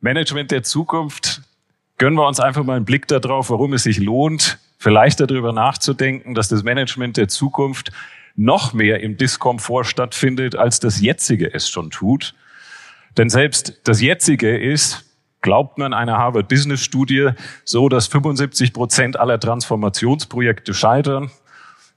[0.00, 1.42] Management der Zukunft,
[1.98, 6.34] gönnen wir uns einfach mal einen Blick darauf, warum es sich lohnt, vielleicht darüber nachzudenken,
[6.34, 7.92] dass das Management der Zukunft
[8.34, 12.34] noch mehr im Diskomfort stattfindet, als das jetzige es schon tut.
[13.18, 15.04] Denn selbst das jetzige ist,
[15.42, 17.30] glaubt man einer Harvard Business Studie,
[17.64, 21.30] so, dass 75 Prozent aller Transformationsprojekte scheitern.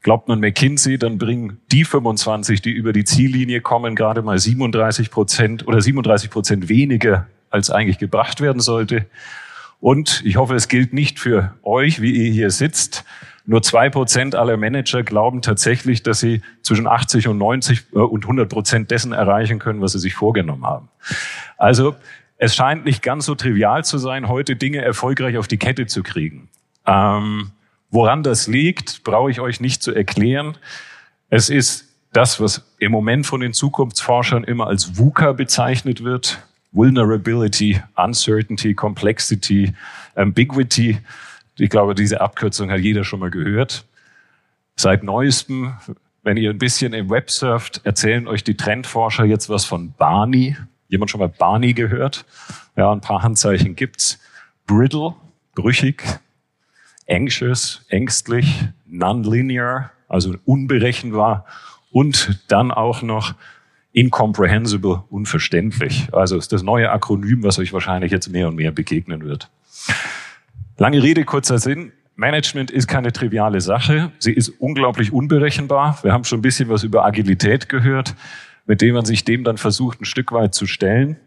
[0.01, 5.11] Glaubt man McKinsey, dann bringen die 25, die über die Ziellinie kommen, gerade mal 37
[5.11, 9.05] Prozent oder 37 Prozent weniger, als eigentlich gebracht werden sollte.
[9.79, 13.05] Und ich hoffe, es gilt nicht für euch, wie ihr hier sitzt.
[13.45, 18.23] Nur zwei Prozent aller Manager glauben tatsächlich, dass sie zwischen 80 und 90 äh, und
[18.23, 20.89] 100 Prozent dessen erreichen können, was sie sich vorgenommen haben.
[21.57, 21.95] Also
[22.37, 26.03] es scheint nicht ganz so trivial zu sein, heute Dinge erfolgreich auf die Kette zu
[26.03, 26.49] kriegen.
[26.85, 27.51] Ähm,
[27.93, 30.57] Woran das liegt, brauche ich euch nicht zu erklären.
[31.29, 36.39] Es ist das, was im Moment von den Zukunftsforschern immer als VUCA bezeichnet wird.
[36.73, 39.73] Vulnerability, Uncertainty, Complexity,
[40.15, 40.97] Ambiguity.
[41.57, 43.85] Ich glaube, diese Abkürzung hat jeder schon mal gehört.
[44.75, 45.73] Seit neuestem,
[46.23, 50.57] wenn ihr ein bisschen im Web surft, erzählen euch die Trendforscher jetzt was von Barney.
[50.87, 52.25] Jemand schon mal Barney gehört?
[52.75, 54.19] Ja, ein paar Handzeichen gibt's.
[54.65, 55.13] Brittle,
[55.55, 56.03] brüchig,
[57.07, 61.45] anxious, ängstlich, nonlinear, also unberechenbar
[61.91, 63.35] und dann auch noch
[63.93, 66.09] incomprehensible, unverständlich.
[66.11, 69.49] Also ist das neue Akronym, was euch wahrscheinlich jetzt mehr und mehr begegnen wird.
[70.77, 71.91] Lange Rede, kurzer Sinn.
[72.15, 74.11] Management ist keine triviale Sache.
[74.19, 75.99] Sie ist unglaublich unberechenbar.
[76.03, 78.15] Wir haben schon ein bisschen was über Agilität gehört,
[78.65, 81.17] mit dem man sich dem dann versucht, ein Stück weit zu stellen.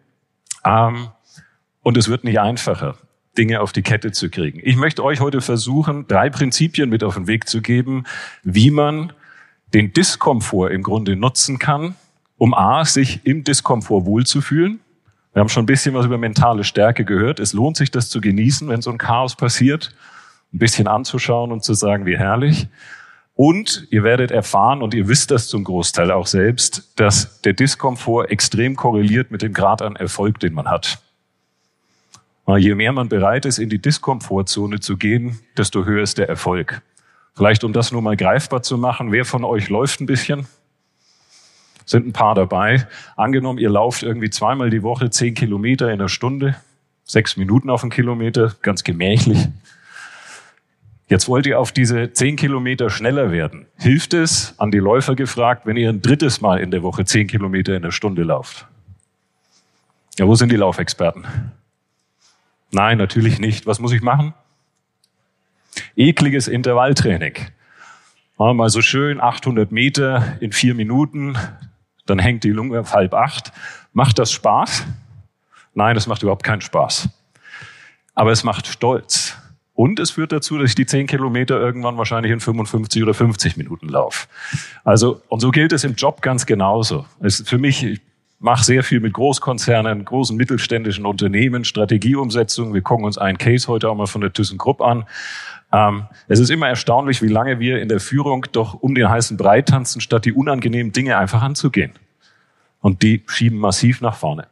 [0.65, 1.09] Ähm,
[1.83, 2.97] und es wird nicht einfacher.
[3.39, 4.61] Dinge auf die Kette zu kriegen.
[4.63, 8.05] Ich möchte euch heute versuchen, drei Prinzipien mit auf den Weg zu geben,
[8.43, 9.13] wie man
[9.75, 11.97] den Diskomfort im Grunde nutzen kann,
[12.39, 14.81] um A, sich im Diskomfort wohlzufühlen.
[15.33, 17.41] Wir haben schon ein bisschen was über mentale Stärke gehört.
[17.41, 19.95] Es lohnt sich, das zu genießen, wenn so ein Chaos passiert,
[20.53, 22.69] ein bisschen anzuschauen und zu sagen, wie herrlich.
[23.35, 28.31] Und ihr werdet erfahren, und ihr wisst das zum Großteil auch selbst, dass der Diskomfort
[28.31, 31.03] extrem korreliert mit dem Grad an Erfolg, den man hat.
[32.57, 36.81] Je mehr man bereit ist, in die Diskomfortzone zu gehen, desto höher ist der Erfolg.
[37.35, 40.47] Vielleicht, um das nur mal greifbar zu machen, wer von euch läuft ein bisschen?
[41.87, 42.87] Sind ein paar dabei.
[43.17, 46.57] Angenommen, ihr lauft irgendwie zweimal die Woche zehn Kilometer in einer Stunde,
[47.05, 49.49] sechs Minuten auf einen Kilometer, ganz gemächlich.
[51.09, 53.67] Jetzt wollt ihr auf diese zehn Kilometer schneller werden.
[53.77, 57.29] Hilft es, an die Läufer gefragt, wenn ihr ein drittes Mal in der Woche zehn
[57.29, 58.67] Kilometer in der Stunde lauft?
[60.19, 61.25] Ja, wo sind die Laufexperten?
[62.73, 63.67] Nein, natürlich nicht.
[63.67, 64.35] Was muss ich machen?
[65.95, 67.35] Ekliges Intervalltraining.
[68.39, 71.39] Mal so schön 800 Meter in vier Minuten,
[72.07, 73.53] dann hängt die Lunge auf halb acht.
[73.93, 74.85] Macht das Spaß?
[75.75, 77.09] Nein, das macht überhaupt keinen Spaß.
[78.15, 79.37] Aber es macht stolz.
[79.75, 83.59] Und es führt dazu, dass ich die 10 Kilometer irgendwann wahrscheinlich in 55 oder 50
[83.59, 84.27] Minuten laufe.
[84.85, 87.05] Also, und so gilt es im Job ganz genauso.
[87.21, 88.01] Es für mich, ich
[88.39, 92.73] mache sehr viel mit Großkonzernen, großen mittelständischen Unternehmen, Strategieumsetzung.
[92.73, 95.05] Wir gucken uns einen Case heute auch mal von der ThyssenKrupp an.
[95.77, 99.37] Ähm, es ist immer erstaunlich, wie lange wir in der Führung doch um den heißen
[99.37, 101.93] Brei tanzen, statt die unangenehmen Dinge einfach anzugehen.
[102.81, 104.47] Und die schieben massiv nach vorne.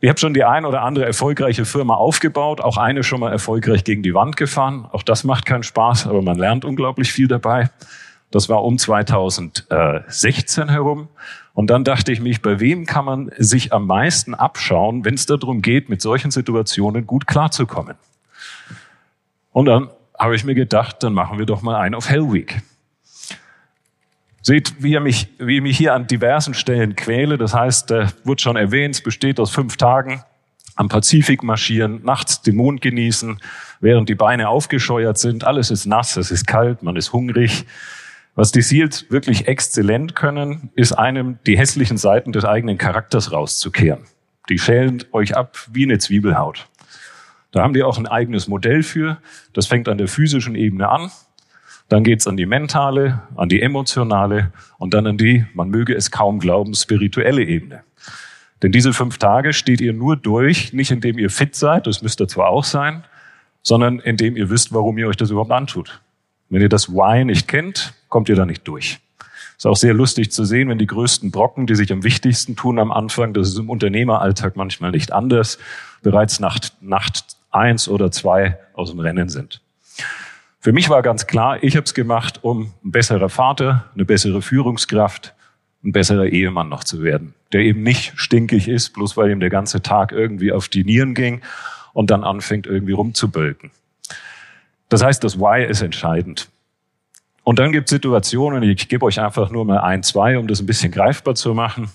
[0.00, 3.84] Ich habe schon die ein oder andere erfolgreiche Firma aufgebaut, auch eine schon mal erfolgreich
[3.84, 4.88] gegen die Wand gefahren.
[4.90, 7.70] Auch das macht keinen Spaß, aber man lernt unglaublich viel dabei.
[8.32, 11.08] Das war um 2016 herum.
[11.54, 15.26] Und dann dachte ich mich, bei wem kann man sich am meisten abschauen, wenn es
[15.26, 17.94] darum geht, mit solchen Situationen gut klarzukommen?
[19.52, 22.62] Und dann habe ich mir gedacht, dann machen wir doch mal einen auf Hell Week.
[24.40, 27.38] Seht, wie, er mich, ich mich hier an diversen Stellen quäle.
[27.38, 30.22] Das heißt, äh, wurde schon erwähnt, es besteht aus fünf Tagen.
[30.74, 33.38] Am Pazifik marschieren, nachts den Mond genießen,
[33.80, 35.44] während die Beine aufgescheuert sind.
[35.44, 37.66] Alles ist nass, es ist kalt, man ist hungrig.
[38.34, 44.04] Was die Seals wirklich exzellent können, ist einem die hässlichen Seiten des eigenen Charakters rauszukehren.
[44.48, 46.66] Die schälen euch ab wie eine Zwiebelhaut.
[47.52, 49.18] Da haben die auch ein eigenes Modell für.
[49.52, 51.10] Das fängt an der physischen Ebene an.
[51.88, 56.10] Dann geht's an die mentale, an die emotionale und dann an die, man möge es
[56.10, 57.84] kaum glauben, spirituelle Ebene.
[58.62, 62.20] Denn diese fünf Tage steht ihr nur durch, nicht indem ihr fit seid, das müsst
[62.20, 63.04] ihr zwar auch sein,
[63.62, 66.00] sondern indem ihr wisst, warum ihr euch das überhaupt antut.
[66.48, 69.00] Wenn ihr das Why nicht kennt, kommt ihr da nicht durch.
[69.58, 72.78] Ist auch sehr lustig zu sehen, wenn die größten Brocken, die sich am wichtigsten tun
[72.78, 75.58] am Anfang, das ist im Unternehmeralltag manchmal nicht anders,
[76.02, 79.60] bereits nach Nacht eins oder zwei aus dem Rennen sind.
[80.60, 84.42] Für mich war ganz klar, ich habe es gemacht, um ein besserer Vater, eine bessere
[84.42, 85.34] Führungskraft,
[85.84, 89.50] ein besserer Ehemann noch zu werden, der eben nicht stinkig ist, bloß weil ihm der
[89.50, 91.42] ganze Tag irgendwie auf die Nieren ging
[91.92, 93.70] und dann anfängt irgendwie rumzubölken.
[94.88, 96.48] Das heißt, das Why ist entscheidend.
[97.44, 100.60] Und dann gibt es Situationen, ich gebe euch einfach nur mal ein, zwei, um das
[100.60, 101.90] ein bisschen greifbar zu machen.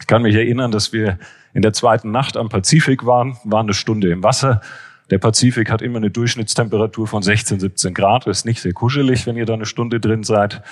[0.00, 1.18] Ich kann mich erinnern, dass wir
[1.54, 4.60] in der zweiten Nacht am Pazifik waren, waren eine Stunde im Wasser.
[5.10, 8.26] Der Pazifik hat immer eine Durchschnittstemperatur von 16, 17 Grad.
[8.26, 10.62] Das ist nicht sehr kuschelig, wenn ihr da eine Stunde drin seid.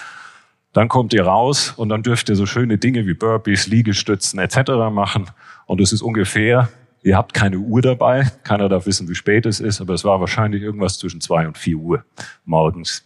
[0.73, 4.71] Dann kommt ihr raus und dann dürft ihr so schöne Dinge wie Burpees, Liegestützen etc.
[4.91, 5.31] machen.
[5.67, 6.71] Und es ist ungefähr,
[7.03, 8.31] ihr habt keine Uhr dabei.
[8.43, 11.59] Keiner darf wissen, wie spät es ist, aber es war wahrscheinlich irgendwas zwischen zwei und
[11.59, 12.05] vier Uhr
[12.47, 13.05] morgens.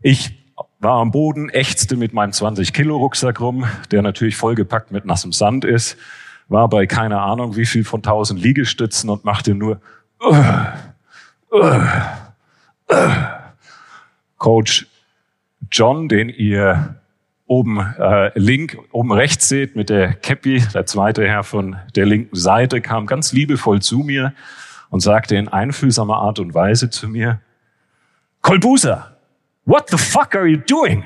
[0.00, 0.38] Ich
[0.78, 5.96] war am Boden, ächzte mit meinem 20-Kilo-Rucksack rum, der natürlich vollgepackt mit nassem Sand ist,
[6.48, 9.80] war bei keine Ahnung wie viel von 1000 Liegestützen und machte nur.
[14.36, 14.86] Coach
[15.70, 16.96] John, den ihr
[17.46, 22.36] oben äh, link, oben rechts seht mit der Cappy, der zweite Herr von der linken
[22.36, 24.34] Seite, kam ganz liebevoll zu mir
[24.90, 27.40] und sagte in einfühlsamer Art und Weise zu mir,
[28.42, 29.16] Kolbusa,
[29.64, 31.04] What the fuck are you doing?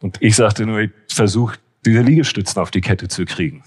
[0.00, 3.64] Und ich sagte nur, ich versuche, diese Liegestützen auf die Kette zu kriegen.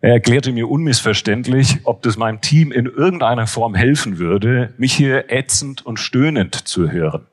[0.00, 5.30] Er erklärte mir unmissverständlich, ob das meinem Team in irgendeiner Form helfen würde, mich hier
[5.32, 7.26] ätzend und stöhnend zu hören.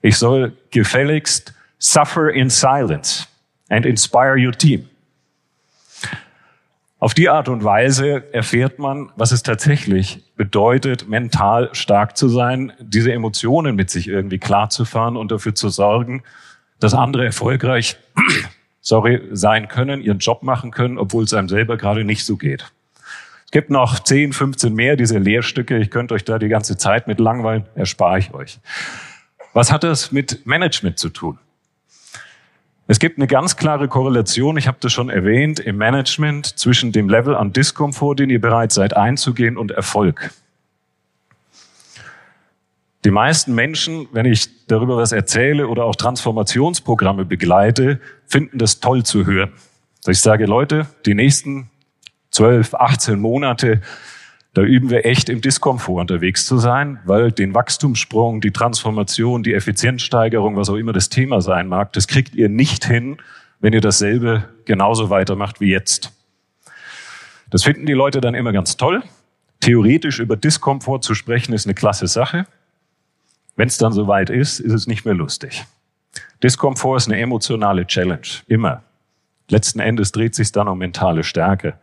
[0.00, 3.26] Ich soll gefälligst suffer in silence
[3.68, 4.88] and inspire your team.
[6.98, 12.72] Auf die Art und Weise erfährt man, was es tatsächlich bedeutet, mental stark zu sein,
[12.78, 16.22] diese Emotionen mit sich irgendwie klar zu fahren und dafür zu sorgen,
[16.78, 17.96] dass andere erfolgreich,
[18.82, 22.70] sorry, sein können, ihren Job machen können, obwohl es einem selber gerade nicht so geht.
[23.46, 25.78] Es gibt noch 10, 15 mehr diese Lehrstücke.
[25.78, 28.58] Ich könnte euch da die ganze Zeit mit langweilen, erspare ich euch.
[29.54, 31.38] Was hat das mit Management zu tun?
[32.88, 37.08] Es gibt eine ganz klare Korrelation, ich habe das schon erwähnt, im Management zwischen dem
[37.08, 40.30] Level an Diskomfort, den ihr bereit seid einzugehen, und Erfolg.
[43.04, 49.02] Die meisten Menschen, wenn ich darüber was erzähle oder auch Transformationsprogramme begleite, finden das toll
[49.02, 49.52] zu hören.
[50.06, 51.70] ich sage, Leute, die nächsten
[52.30, 53.80] 12, 18 Monate
[54.54, 59.54] da üben wir echt im Diskomfort unterwegs zu sein, weil den Wachstumssprung, die Transformation, die
[59.54, 63.16] Effizienzsteigerung, was auch immer das Thema sein mag, das kriegt ihr nicht hin,
[63.60, 66.12] wenn ihr dasselbe genauso weitermacht wie jetzt.
[67.48, 69.02] Das finden die Leute dann immer ganz toll.
[69.60, 72.46] Theoretisch über Diskomfort zu sprechen ist eine klasse Sache.
[73.56, 75.64] Wenn es dann soweit ist, ist es nicht mehr lustig.
[76.42, 78.82] Diskomfort ist eine emotionale Challenge, immer.
[79.48, 81.74] Letzten Endes dreht sich dann um mentale Stärke.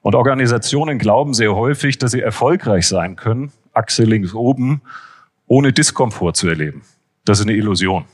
[0.00, 4.82] Und Organisationen glauben sehr häufig, dass sie erfolgreich sein können, Achse links oben,
[5.46, 6.82] ohne Diskomfort zu erleben.
[7.24, 8.04] Das ist eine Illusion.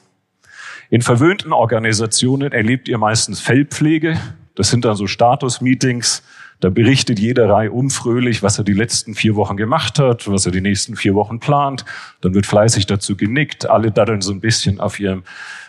[0.89, 4.19] In verwöhnten Organisationen erlebt ihr meistens Fellpflege.
[4.57, 6.23] Das sind dann so Status-Meetings.
[6.61, 10.53] Da berichtet jeder Reihe umfröhlich, was er die letzten vier Wochen gemacht hat, was er
[10.53, 11.87] die nächsten vier Wochen plant.
[12.21, 13.69] Dann wird fleißig dazu genickt.
[13.69, 15.23] Alle daddeln so ein bisschen auf ihrem,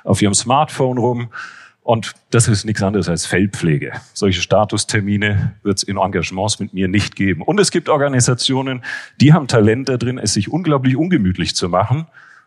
[0.03, 1.29] auf ihrem Smartphone rum.
[1.83, 3.93] Und das ist nichts anderes als Feldpflege.
[4.13, 7.41] Solche Statustermine wird es in Engagements mit mir nicht geben.
[7.41, 8.83] Und es gibt Organisationen,
[9.19, 12.05] die haben Talent da drin, es sich unglaublich ungemütlich zu machen,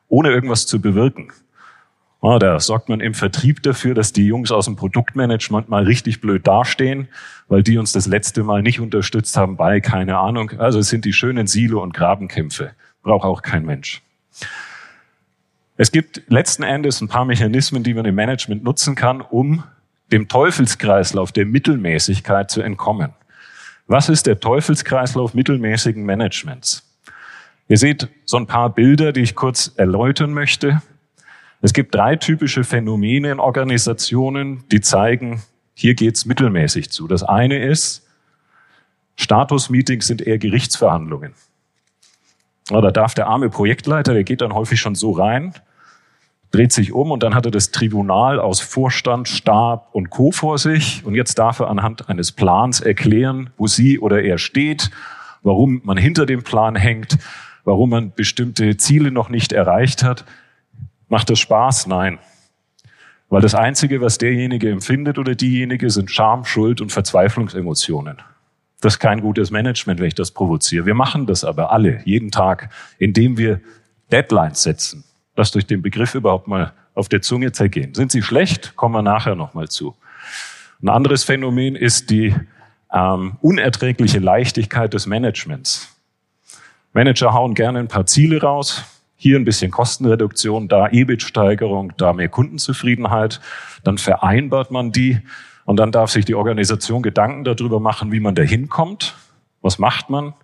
[0.08, 1.32] ohne irgendwas zu bewirken.
[2.24, 6.22] Ja, da sorgt man im Vertrieb dafür, dass die Jungs aus dem Produktmanagement mal richtig
[6.22, 7.08] blöd dastehen,
[7.48, 10.52] weil die uns das letzte Mal nicht unterstützt haben bei, keine Ahnung.
[10.56, 12.70] Also es sind die schönen Silo- und Grabenkämpfe.
[13.02, 14.00] Braucht auch kein Mensch.
[15.76, 19.62] Es gibt letzten Endes ein paar Mechanismen, die man im Management nutzen kann, um
[20.10, 23.12] dem Teufelskreislauf der Mittelmäßigkeit zu entkommen.
[23.86, 26.90] Was ist der Teufelskreislauf mittelmäßigen Managements?
[27.68, 30.80] Ihr seht so ein paar Bilder, die ich kurz erläutern möchte.
[31.64, 35.42] Es gibt drei typische Phänomene in Organisationen, die zeigen,
[35.72, 37.08] hier geht's mittelmäßig zu.
[37.08, 38.06] Das eine ist,
[39.16, 41.32] Statusmeetings sind eher Gerichtsverhandlungen.
[42.68, 45.54] Da darf der arme Projektleiter, der geht dann häufig schon so rein,
[46.50, 50.32] dreht sich um und dann hat er das Tribunal aus Vorstand, Stab und Co.
[50.32, 51.02] vor sich.
[51.06, 54.90] Und jetzt darf er anhand eines Plans erklären, wo sie oder er steht,
[55.42, 57.16] warum man hinter dem Plan hängt,
[57.64, 60.26] warum man bestimmte Ziele noch nicht erreicht hat.
[61.08, 61.86] Macht das Spaß?
[61.86, 62.18] Nein.
[63.28, 68.18] Weil das Einzige, was derjenige empfindet oder diejenige, sind Scham, Schuld und Verzweiflungsemotionen.
[68.80, 70.86] Das ist kein gutes Management, wenn ich das provoziere.
[70.86, 73.60] Wir machen das aber alle, jeden Tag, indem wir
[74.12, 75.04] Deadlines setzen.
[75.36, 77.94] Lasst euch den Begriff überhaupt mal auf der Zunge zergehen.
[77.94, 78.76] Sind sie schlecht?
[78.76, 79.96] Kommen wir nachher nochmal zu.
[80.82, 82.34] Ein anderes Phänomen ist die
[82.92, 85.88] ähm, unerträgliche Leichtigkeit des Managements.
[86.92, 88.84] Manager hauen gerne ein paar Ziele raus.
[89.24, 93.40] Hier ein bisschen Kostenreduktion, da EBIT-Steigerung, da mehr Kundenzufriedenheit.
[93.82, 95.22] Dann vereinbart man die
[95.64, 99.16] und dann darf sich die Organisation Gedanken darüber machen, wie man da hinkommt.
[99.62, 100.34] Was macht man?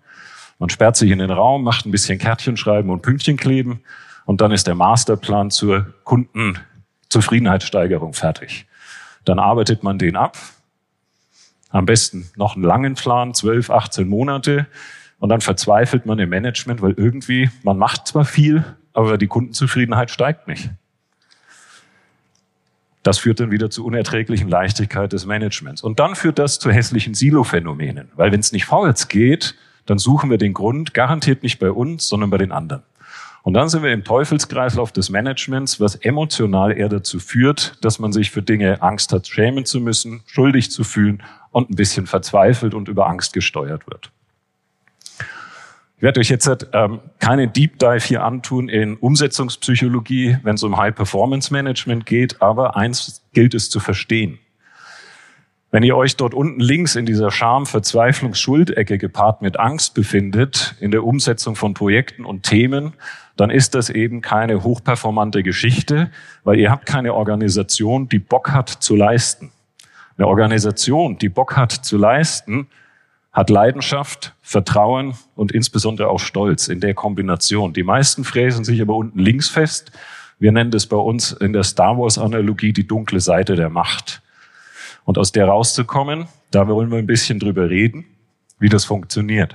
[0.58, 3.82] Man sperrt sich in den Raum, macht ein bisschen Kärtchen schreiben und Pünktchen kleben
[4.25, 8.66] und dann ist der Masterplan zur Kundenzufriedenheitssteigerung fertig.
[9.26, 10.38] Dann arbeitet man den ab.
[11.68, 14.68] Am besten noch einen langen Plan, 12, 18 Monate.
[15.20, 20.10] Und dann verzweifelt man im Management, weil irgendwie, man macht zwar viel, aber die Kundenzufriedenheit
[20.10, 20.70] steigt nicht.
[23.02, 25.82] Das führt dann wieder zu unerträglichen Leichtigkeit des Managements.
[25.82, 28.10] Und dann führt das zu hässlichen Silo-Phänomenen.
[28.16, 29.54] Weil wenn es nicht vorwärts geht,
[29.86, 32.82] dann suchen wir den Grund garantiert nicht bei uns, sondern bei den anderen.
[33.42, 38.12] Und dann sind wir im Teufelskreislauf des Managements, was emotional eher dazu führt, dass man
[38.12, 42.74] sich für Dinge Angst hat, schämen zu müssen, schuldig zu fühlen und ein bisschen verzweifelt
[42.74, 44.10] und über Angst gesteuert wird.
[46.00, 50.78] Ich werde euch jetzt ähm, keinen Deep Dive hier antun in Umsetzungspsychologie, wenn es um
[50.78, 54.38] High Performance Management geht, aber eins gilt es zu verstehen.
[55.71, 60.75] Wenn ihr euch dort unten links in dieser Scham, Verzweiflung, Schuldecke gepaart mit Angst befindet,
[60.80, 62.95] in der Umsetzung von Projekten und Themen,
[63.37, 66.11] dann ist das eben keine hochperformante Geschichte,
[66.45, 69.52] weil ihr habt keine Organisation, die Bock hat zu leisten.
[70.16, 72.69] Eine Organisation, die Bock hat zu leisten,
[73.32, 77.72] hat Leidenschaft, Vertrauen und insbesondere auch Stolz in der Kombination.
[77.72, 79.92] Die meisten fräsen sich aber unten links fest.
[80.38, 84.22] Wir nennen das bei uns in der Star Wars-Analogie die dunkle Seite der Macht.
[85.04, 88.04] Und aus der rauszukommen, da wollen wir ein bisschen drüber reden,
[88.58, 89.54] wie das funktioniert.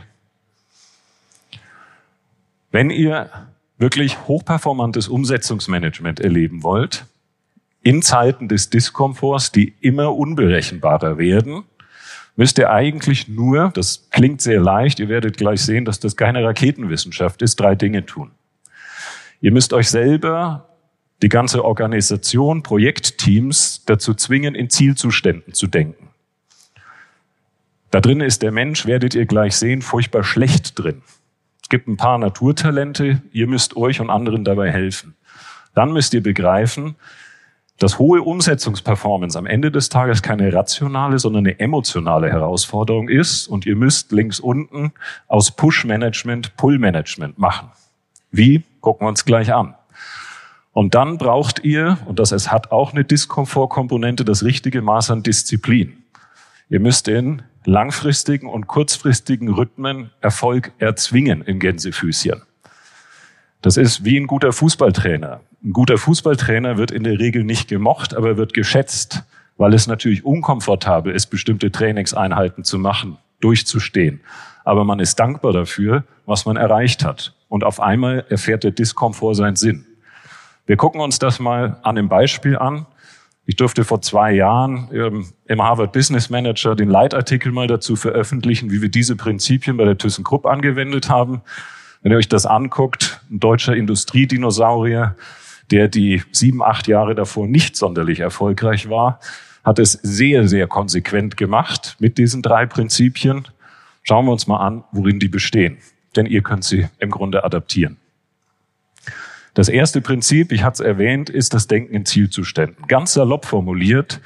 [2.72, 3.30] Wenn ihr
[3.78, 7.06] wirklich hochperformantes Umsetzungsmanagement erleben wollt,
[7.82, 11.64] in Zeiten des Diskomforts, die immer unberechenbarer werden,
[12.36, 16.44] müsst ihr eigentlich nur, das klingt sehr leicht, ihr werdet gleich sehen, dass das keine
[16.44, 18.32] Raketenwissenschaft ist, drei Dinge tun.
[19.42, 20.70] Ihr müsst euch selber
[21.22, 26.10] die ganze Organisation, Projektteams dazu zwingen, in Zielzuständen zu denken.
[27.92, 31.02] Da drin ist der Mensch, werdet ihr gleich sehen, furchtbar schlecht drin.
[31.64, 35.16] Es gibt ein paar Naturtalente, ihr müsst euch und anderen dabei helfen.
[35.74, 36.96] Dann müsst ihr begreifen,
[37.78, 43.66] dass hohe Umsetzungsperformance am Ende des Tages keine rationale, sondern eine emotionale Herausforderung ist und
[43.66, 44.94] ihr müsst links unten
[45.28, 47.70] aus Push-Management Pull-Management machen.
[48.32, 48.64] Wie?
[48.80, 49.76] Gucken wir uns gleich an.
[50.72, 55.24] Und dann braucht ihr, und das es hat auch eine Diskomfortkomponente, das richtige Maß an
[55.24, 56.04] Disziplin.
[56.70, 62.42] Ihr müsst in langfristigen und kurzfristigen Rhythmen Erfolg erzwingen in Gänsefüßchen.
[63.62, 65.40] Das ist wie ein guter Fußballtrainer.
[65.66, 69.24] Ein guter Fußballtrainer wird in der Regel nicht gemocht, aber wird geschätzt,
[69.58, 74.22] weil es natürlich unkomfortabel ist, bestimmte Trainingseinheiten zu machen, durchzustehen.
[74.64, 77.34] Aber man ist dankbar dafür, was man erreicht hat.
[77.50, 79.88] Und auf einmal erfährt der Diskomfort seinen Sinn.
[80.68, 82.86] Wir gucken uns das mal an einem Beispiel an.
[83.48, 88.70] Ich durfte vor zwei Jahren ähm, im Harvard Business Manager den Leitartikel mal dazu veröffentlichen,
[88.70, 91.42] wie wir diese Prinzipien bei der ThyssenKrupp angewendet haben.
[92.04, 95.16] Wenn ihr euch das anguckt, ein deutscher Industriedinosaurier,
[95.72, 99.20] der die sieben, acht Jahre davor nicht sonderlich erfolgreich war,
[99.64, 103.48] hat es sehr, sehr konsequent gemacht mit diesen drei Prinzipien.
[104.04, 105.78] Schauen wir uns mal an, worin die bestehen.
[106.16, 107.98] Denn ihr könnt sie im Grunde adaptieren.
[109.56, 112.88] Das erste Prinzip, ich hatte es erwähnt, ist das Denken in Zielzuständen.
[112.88, 114.20] Ganz salopp formuliert,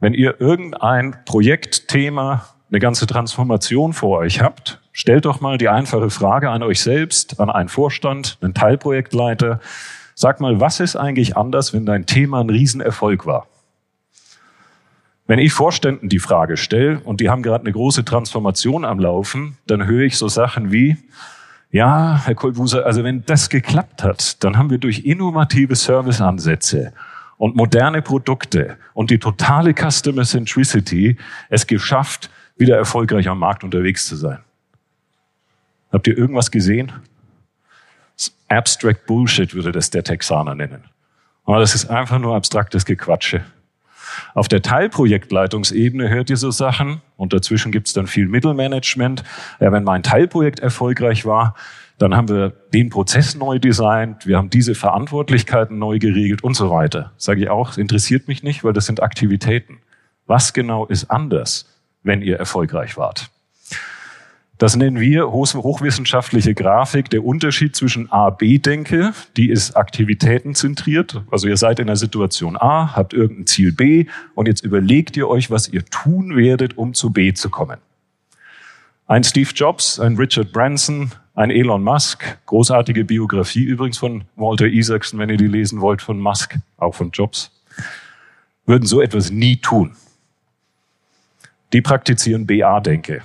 [0.00, 5.68] wenn ihr irgendein Projekt, Thema, eine ganze Transformation vor euch habt, stellt doch mal die
[5.68, 9.60] einfache Frage an euch selbst, an einen Vorstand, einen Teilprojektleiter.
[10.20, 13.46] Sag mal, was ist eigentlich anders, wenn dein Thema ein Riesenerfolg war?
[15.28, 19.58] Wenn ich Vorständen die Frage stelle und die haben gerade eine große Transformation am Laufen,
[19.68, 20.96] dann höre ich so Sachen wie,
[21.70, 26.92] ja, Herr Kolbuser, also wenn das geklappt hat, dann haben wir durch innovative Serviceansätze
[27.36, 31.16] und moderne Produkte und die totale Customer Centricity
[31.48, 34.40] es geschafft, wieder erfolgreich am Markt unterwegs zu sein.
[35.92, 36.90] Habt ihr irgendwas gesehen?
[38.48, 40.84] Abstract Bullshit würde das der Texaner nennen.
[41.44, 43.42] Aber das ist einfach nur abstraktes Gequatsche.
[44.34, 49.22] Auf der Teilprojektleitungsebene hört ihr so Sachen und dazwischen gibt es dann viel Mittelmanagement.
[49.60, 51.54] Ja, wenn mein Teilprojekt erfolgreich war,
[51.98, 56.70] Dann haben wir den Prozess neu designt, wir haben diese Verantwortlichkeiten neu geregelt und so
[56.70, 57.12] weiter.
[57.16, 59.78] Sage ich auch, es interessiert mich nicht, weil das sind Aktivitäten.
[60.26, 61.68] Was genau ist anders,
[62.04, 63.30] wenn ihr erfolgreich wart?
[64.58, 71.22] Das nennen wir hochwissenschaftliche Grafik, der Unterschied zwischen A-B-Denke, die ist aktivitätenzentriert.
[71.30, 75.28] Also ihr seid in der Situation A, habt irgendein Ziel B und jetzt überlegt ihr
[75.28, 77.78] euch, was ihr tun werdet, um zu B zu kommen.
[79.06, 85.20] Ein Steve Jobs, ein Richard Branson, ein Elon Musk, großartige Biografie übrigens von Walter Isaacson,
[85.20, 87.52] wenn ihr die lesen wollt, von Musk, auch von Jobs,
[88.66, 89.94] würden so etwas nie tun.
[91.72, 93.22] Die praktizieren BA-Denke.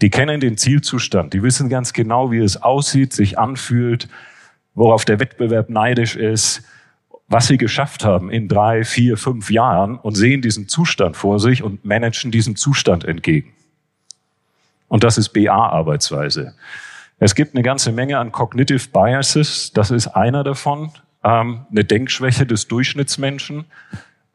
[0.00, 4.08] Die kennen den Zielzustand, die wissen ganz genau, wie es aussieht, sich anfühlt,
[4.74, 6.62] worauf der Wettbewerb neidisch ist,
[7.26, 11.62] was sie geschafft haben in drei, vier, fünf Jahren und sehen diesen Zustand vor sich
[11.62, 13.52] und managen diesem Zustand entgegen.
[14.88, 16.54] Und das ist BA-Arbeitsweise.
[17.18, 19.72] Es gibt eine ganze Menge an Cognitive Biases.
[19.72, 20.92] Das ist einer davon.
[21.24, 23.66] Ähm, eine Denkschwäche des Durchschnittsmenschen.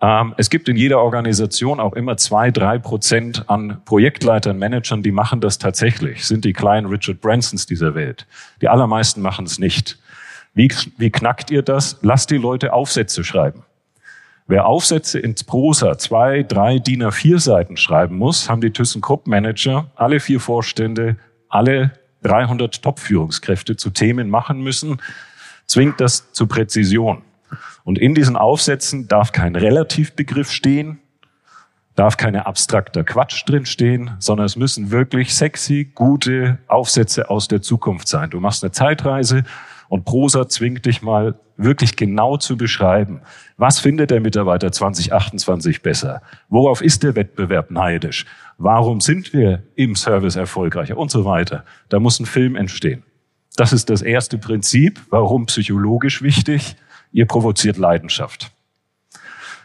[0.04, 5.14] Ähm, es gibt in jeder Organisation auch immer zwei, drei Prozent an Projektleitern, Managern, die
[5.14, 8.28] machen das tatsächlich, sind die kleinen Richard Bransons dieser Welt.
[8.62, 9.98] Die allermeisten machen es nicht.
[10.54, 12.00] Wie, wie knackt ihr das?
[12.02, 13.64] Lasst die Leute Aufsätze schreiben.
[14.46, 19.90] Wer Aufsätze ins Prosa zwei, drei DIN A4 Seiten schreiben muss, haben die ThyssenKrupp Manager,
[19.96, 21.16] alle vier Vorstände,
[21.48, 21.92] alle
[22.24, 25.02] 300 Top-Führungskräfte zu Themen machen müssen,
[25.66, 27.22] zwingt das zu Präzision.
[27.84, 31.00] Und in diesen Aufsätzen darf kein Relativbegriff stehen,
[31.96, 37.62] darf keine abstrakter Quatsch drin stehen, sondern es müssen wirklich sexy, gute Aufsätze aus der
[37.62, 38.30] Zukunft sein.
[38.30, 39.44] Du machst eine Zeitreise
[39.90, 43.22] und Prosa zwingt dich mal wirklich genau zu beschreiben,
[43.58, 46.24] was findet der Mitarbeiter 2028 besser?
[46.50, 48.26] Worauf ist der Wettbewerb neidisch?
[48.58, 51.64] Warum sind wir im Service erfolgreicher und so weiter?
[51.90, 53.04] Da muss ein Film entstehen.
[53.56, 55.00] Das ist das erste Prinzip.
[55.12, 56.76] Warum psychologisch wichtig?
[57.14, 58.52] Ihr provoziert Leidenschaft.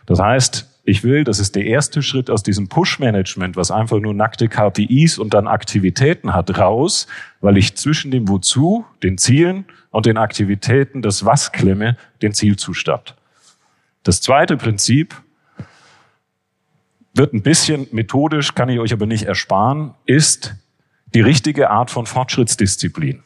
[0.07, 4.15] Das heißt, ich will, das ist der erste Schritt aus diesem Push-Management, was einfach nur
[4.15, 7.07] nackte KPIs und dann Aktivitäten hat, raus,
[7.43, 13.17] weil ich zwischen dem Wozu, den Zielen und den Aktivitäten das Was klemme, den Zielzustand.
[14.03, 15.15] Das zweite Prinzip
[17.13, 20.55] wird ein bisschen methodisch, kann ich euch aber nicht ersparen, ist
[21.15, 23.23] die richtige Art von Fortschrittsdisziplin.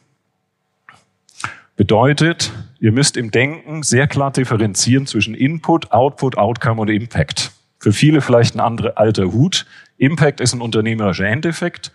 [1.83, 7.51] Bedeutet, ihr müsst im Denken sehr klar differenzieren zwischen Input, Output, Outcome und Impact.
[7.77, 9.65] Für viele vielleicht ein anderer alter Hut.
[9.97, 11.91] Impact ist ein unternehmerischer Endeffekt,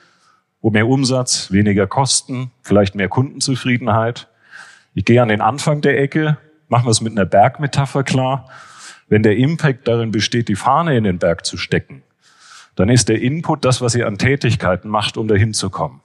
[0.61, 4.29] wo mehr Umsatz, weniger Kosten, vielleicht mehr Kundenzufriedenheit.
[4.93, 6.37] Ich gehe an den Anfang der Ecke,
[6.69, 8.51] machen wir es mit einer Bergmetapher klar.
[9.09, 12.03] Wenn der Impact darin besteht, die Fahne in den Berg zu stecken,
[12.77, 16.03] dann ist der Input das, was ihr an Tätigkeiten macht, um dahin zu kommen.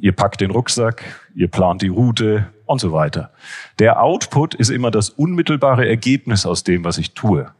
[0.00, 1.04] Ihr packt den Rucksack,
[1.34, 3.30] ihr plant die Route und so weiter.
[3.78, 7.50] Der Output ist immer das unmittelbare Ergebnis aus dem, was ich tue.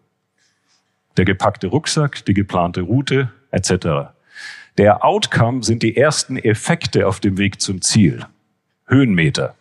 [1.16, 4.12] Der gepackte Rucksack, die geplante Route etc.
[4.77, 8.27] Der Outcome sind die ersten Effekte auf dem Weg zum Ziel.
[8.87, 9.55] Höhenmeter.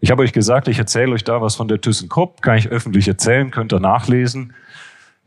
[0.00, 3.06] Ich habe euch gesagt, ich erzähle euch da was von der ThyssenKrupp, kann ich öffentlich
[3.06, 4.54] erzählen, könnt ihr nachlesen.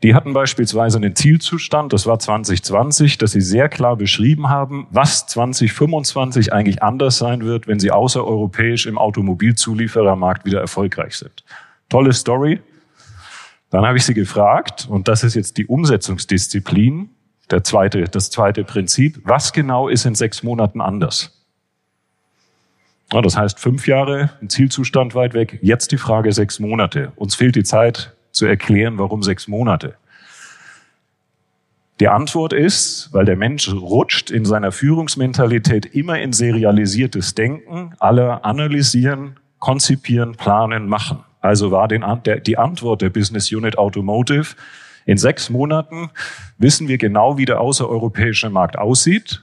[0.04, 5.26] Die hatten beispielsweise einen Zielzustand, das war 2020, dass sie sehr klar beschrieben haben, was
[5.28, 11.42] 2025 eigentlich anders sein wird, wenn sie außereuropäisch im Automobilzulieferermarkt wieder erfolgreich sind.
[11.88, 12.60] Tolle Story.
[13.70, 17.08] Dann habe ich sie gefragt, und das ist jetzt die Umsetzungsdisziplin,
[17.50, 21.42] der zweite, das zweite Prinzip, was genau ist in sechs Monaten anders?
[23.08, 27.12] Das heißt fünf Jahre, ein Zielzustand weit weg, jetzt die Frage sechs Monate.
[27.16, 29.96] Uns fehlt die Zeit, zu erklären, warum sechs Monate.
[32.00, 38.44] Die Antwort ist, weil der Mensch rutscht in seiner Führungsmentalität immer in serialisiertes Denken, alle
[38.44, 41.20] analysieren, konzipieren, planen, machen.
[41.40, 44.56] Also war die Antwort der Business Unit Automotive,
[45.06, 46.10] in sechs Monaten
[46.58, 49.42] wissen wir genau, wie der außereuropäische Markt aussieht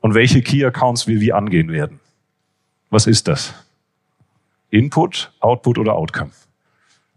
[0.00, 2.00] und welche Key Accounts wir wie angehen werden.
[2.90, 3.54] Was ist das?
[4.70, 6.30] Input, Output oder Outcome?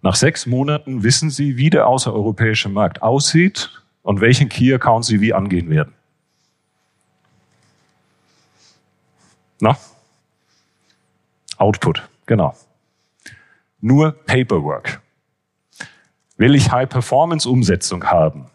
[0.07, 5.19] Nach sechs Monaten wissen Sie, wie der außereuropäische Markt aussieht und welchen Key Account Sie
[5.19, 5.93] wie angehen werden.
[9.59, 9.77] Na?
[11.57, 12.55] Output, genau.
[13.81, 15.01] Nur Paperwork.
[16.37, 18.45] Will ich High-Performance-Umsetzung haben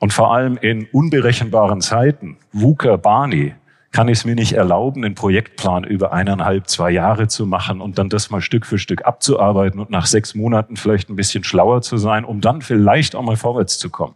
[0.00, 3.54] und vor allem in unberechenbaren Zeiten, VUCA, Barney,
[3.96, 7.96] kann ich es mir nicht erlauben, einen Projektplan über eineinhalb, zwei Jahre zu machen und
[7.96, 11.80] dann das mal Stück für Stück abzuarbeiten und nach sechs Monaten vielleicht ein bisschen schlauer
[11.80, 14.14] zu sein, um dann vielleicht auch mal vorwärts zu kommen.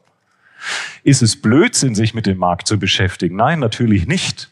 [1.03, 3.37] Ist es Blödsinn, sich mit dem Markt zu beschäftigen?
[3.37, 4.51] Nein, natürlich nicht.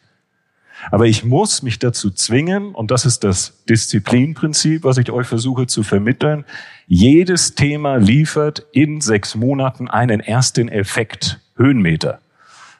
[0.90, 5.66] Aber ich muss mich dazu zwingen, und das ist das Disziplinprinzip, was ich euch versuche
[5.66, 6.46] zu vermitteln,
[6.86, 12.18] jedes Thema liefert in sechs Monaten einen ersten Effekt, Höhenmeter.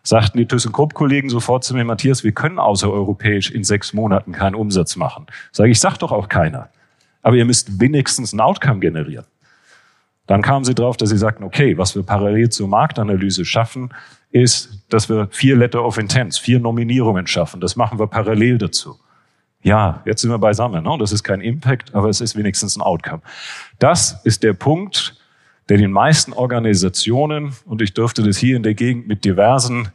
[0.09, 4.97] Sagten die ThyssenKrupp-Kollegen sofort zu mir, Matthias, wir können außereuropäisch in sechs Monaten keinen Umsatz
[4.97, 5.27] machen.
[5.53, 6.71] Sage ich, sag doch auch keiner.
[7.21, 9.27] Aber ihr müsst wenigstens ein Outcome generieren.
[10.27, 13.93] Dann kamen sie drauf, dass sie sagten, okay, was wir parallel zur Marktanalyse schaffen,
[14.31, 17.61] ist, dass wir vier Letter of Intents, vier Nominierungen schaffen.
[17.61, 18.99] Das machen wir parallel dazu.
[19.63, 20.85] Ja, jetzt sind wir beisammen.
[20.85, 20.97] Ne?
[20.99, 23.21] Das ist kein Impact, aber es ist wenigstens ein Outcome.
[23.79, 25.18] Das ist der Punkt,
[25.69, 29.89] der den meisten Organisationen, und ich dürfte das hier in der Gegend mit diversen,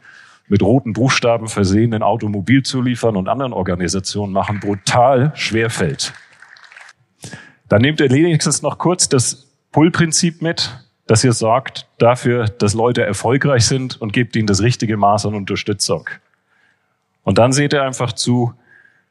[0.48, 6.14] mit roten Buchstaben versehenen Automobilzulieferern und anderen Organisationen machen, brutal schwerfällt.
[7.70, 10.72] Dann nehmt ihr wenigstens noch kurz das Pull-Prinzip mit
[11.08, 15.36] dass ihr sorgt dafür, dass Leute erfolgreich sind und gebt ihnen das richtige Maß an
[15.36, 16.10] Unterstützung.
[17.24, 18.54] Und dann seht ihr einfach zu,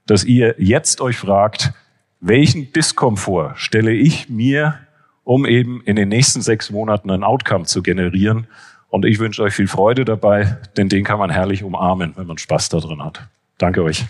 [0.07, 1.73] dass ihr jetzt euch fragt,
[2.21, 4.79] welchen Diskomfort stelle ich mir,
[5.25, 8.47] um eben in den nächsten sechs Monaten ein Outcome zu generieren.
[8.89, 12.39] Und ich wünsche euch viel Freude dabei, denn den kann man herrlich umarmen, wenn man
[12.39, 13.27] Spaß darin hat.
[13.59, 14.05] Danke euch.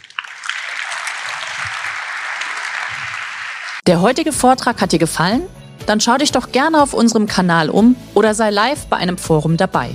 [3.87, 5.43] Der heutige Vortrag hat dir gefallen?
[5.87, 9.57] Dann schau dich doch gerne auf unserem Kanal um oder sei live bei einem Forum
[9.57, 9.91] dabei.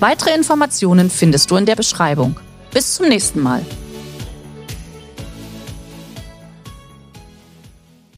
[0.00, 2.40] Weitere Informationen findest du in der Beschreibung.
[2.72, 3.62] Bis zum nächsten Mal.